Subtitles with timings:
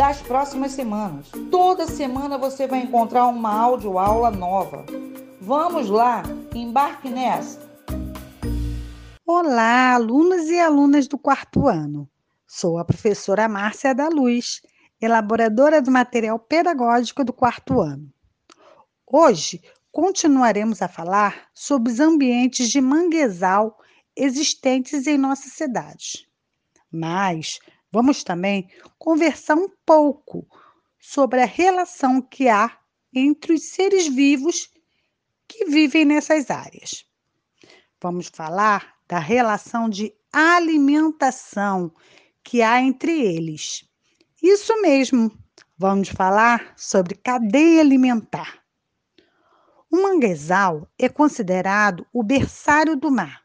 [0.00, 1.26] das próximas semanas.
[1.50, 4.86] Toda semana você vai encontrar uma aula nova.
[5.38, 6.22] Vamos lá,
[6.54, 7.60] embarque nessa!
[9.26, 12.08] Olá, alunos e alunas do quarto ano.
[12.46, 14.62] Sou a professora Márcia da Luz,
[14.98, 18.10] elaboradora do material pedagógico do quarto ano.
[19.06, 19.60] Hoje
[19.92, 23.76] continuaremos a falar sobre os ambientes de manguezal
[24.16, 26.26] existentes em nossa cidade.
[26.90, 27.58] Mas
[27.90, 30.46] vamos também conversar um pouco
[30.98, 32.78] sobre a relação que há
[33.12, 34.70] entre os seres vivos
[35.48, 37.04] que vivem nessas áreas.
[38.00, 41.92] Vamos falar da relação de alimentação
[42.44, 43.84] que há entre eles.
[44.42, 45.30] Isso mesmo,
[45.76, 48.60] vamos falar sobre cadeia alimentar.
[49.90, 53.42] O manguezal é considerado o berçário do mar,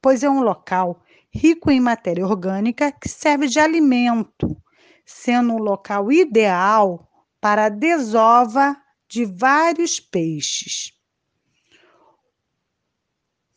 [0.00, 1.02] pois é um local
[1.34, 4.56] rico em matéria orgânica que serve de alimento,
[5.04, 8.76] sendo um local ideal para a desova
[9.08, 10.92] de vários peixes.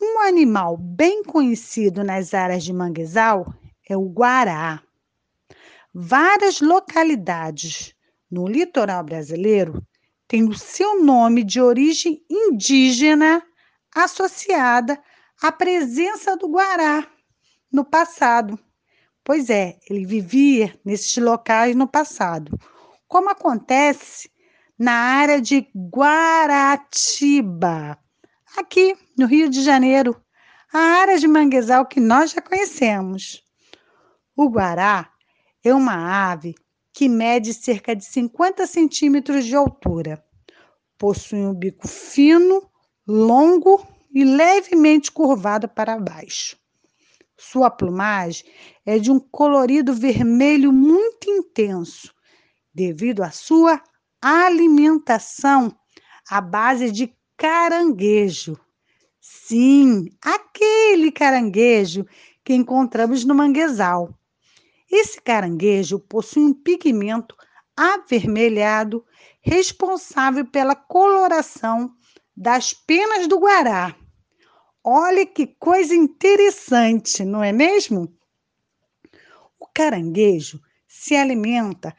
[0.01, 3.53] Um animal bem conhecido nas áreas de manguezal
[3.87, 4.81] é o guará.
[5.93, 7.93] Várias localidades
[8.29, 9.85] no litoral brasileiro
[10.27, 13.41] têm o seu nome de origem indígena
[13.95, 15.01] associada
[15.41, 17.07] à presença do guará
[17.71, 18.59] no passado.
[19.23, 22.57] Pois é, ele vivia nesses locais no passado,
[23.07, 24.31] como acontece
[24.77, 26.87] na área de Guaratiba,
[28.55, 30.15] aqui no Rio de Janeiro,
[30.71, 33.43] a área de manguezal que nós já conhecemos.
[34.35, 35.11] O guará
[35.63, 36.53] é uma ave
[36.93, 40.23] que mede cerca de 50 centímetros de altura.
[40.97, 42.69] Possui um bico fino,
[43.07, 46.57] longo e levemente curvado para baixo.
[47.37, 48.45] Sua plumagem
[48.85, 52.11] é de um colorido vermelho muito intenso,
[52.73, 53.81] devido à sua
[54.19, 55.77] alimentação
[56.29, 58.59] à base de caranguejo.
[59.21, 62.05] Sim, aquele caranguejo
[62.43, 64.09] que encontramos no manguezal.
[64.89, 67.35] Esse caranguejo possui um pigmento
[67.75, 69.05] avermelhado
[69.41, 71.93] responsável pela coloração
[72.35, 73.95] das penas do guará.
[74.89, 78.07] Olha que coisa interessante, não é mesmo?
[79.59, 81.93] O caranguejo se alimenta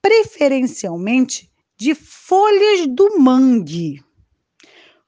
[0.00, 4.04] preferencialmente de folhas do mangue,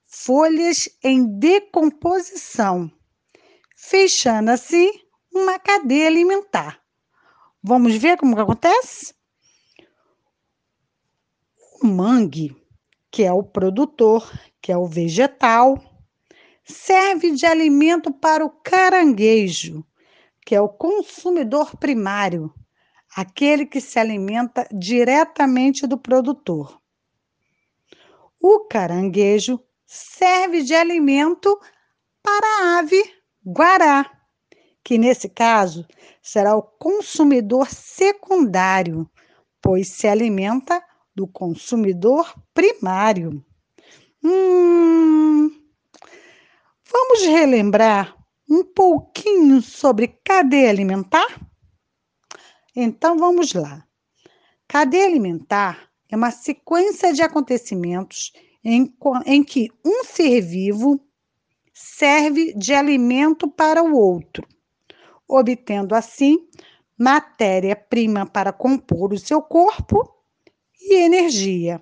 [0.09, 2.91] folhas em decomposição,
[3.77, 4.91] fechando assim
[5.33, 6.83] uma cadeia alimentar.
[7.63, 9.15] Vamos ver como que acontece?
[11.81, 12.57] O mangue,
[13.09, 14.29] que é o produtor,
[14.61, 15.90] que é o vegetal,
[16.71, 19.85] serve de alimento para o caranguejo,
[20.47, 22.53] que é o consumidor primário,
[23.15, 26.81] aquele que se alimenta diretamente do produtor.
[28.41, 31.61] O caranguejo serve de alimento
[32.23, 33.03] para a ave
[33.45, 34.11] guará,
[34.83, 35.87] que nesse caso
[36.23, 39.11] será o consumidor secundário,
[39.61, 40.83] pois se alimenta
[41.15, 43.45] do consumidor primário.
[44.23, 45.51] Hum,
[46.93, 48.17] Vamos relembrar
[48.49, 51.41] um pouquinho sobre cadeia alimentar?
[52.75, 53.87] Então vamos lá.
[54.67, 58.33] Cadeia alimentar é uma sequência de acontecimentos
[58.65, 58.93] em,
[59.25, 61.01] em que um ser vivo
[61.73, 64.47] serve de alimento para o outro,
[65.29, 66.49] obtendo assim
[66.99, 70.13] matéria-prima para compor o seu corpo
[70.81, 71.81] e energia.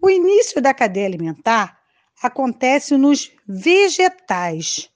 [0.00, 1.75] O início da cadeia alimentar
[2.22, 4.90] acontece nos vegetais,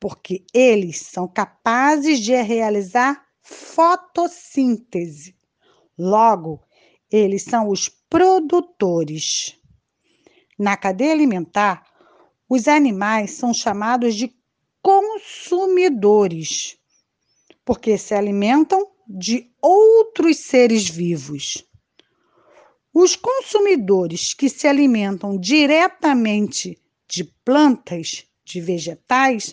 [0.00, 5.36] porque eles são capazes de realizar fotossíntese.
[5.98, 6.62] Logo,
[7.10, 9.58] eles são os produtores.
[10.58, 11.84] Na cadeia alimentar,
[12.48, 14.32] Os animais são chamados de
[14.82, 16.76] consumidores,
[17.64, 21.64] porque se alimentam de outros seres vivos.
[22.96, 29.52] Os consumidores que se alimentam diretamente de plantas, de vegetais,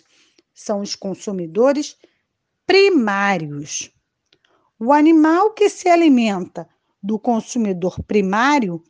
[0.54, 1.96] são os consumidores
[2.64, 3.90] primários.
[4.78, 6.68] O animal que se alimenta
[7.02, 8.80] do consumidor primário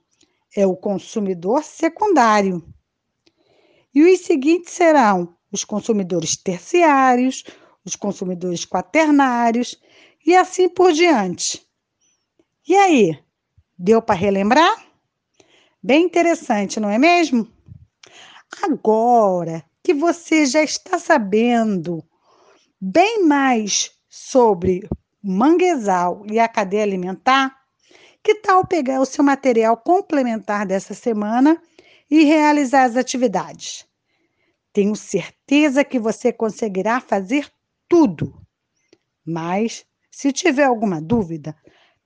[0.55, 2.63] é o consumidor secundário.
[3.95, 7.43] E os seguintes serão os consumidores terciários,
[7.83, 9.81] os consumidores quaternários
[10.27, 11.67] e assim por diante.
[12.69, 13.19] E aí,
[13.83, 14.87] deu para relembrar?
[15.83, 17.49] Bem interessante, não é mesmo?
[18.63, 22.05] Agora que você já está sabendo
[22.81, 24.89] bem mais sobre
[25.21, 27.57] manguezal e a cadeia alimentar,
[28.23, 31.61] que tal pegar o seu material complementar dessa semana
[32.09, 33.85] e realizar as atividades?
[34.73, 37.51] Tenho certeza que você conseguirá fazer
[37.89, 38.41] tudo.
[39.27, 41.57] Mas, se tiver alguma dúvida,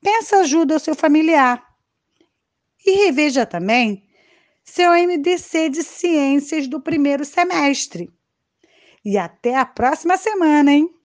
[0.07, 1.61] peça ajuda ao seu familiar.
[2.87, 4.05] E reveja também
[4.63, 8.09] seu MDC de Ciências do primeiro semestre.
[9.05, 10.89] E até a próxima semana, hein?